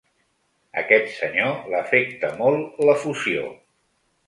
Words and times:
Aquest 0.81 1.11
senyor 1.17 1.51
l’afecta 1.75 2.33
molt 2.41 2.83
la 2.91 2.99
fusió. 3.05 3.47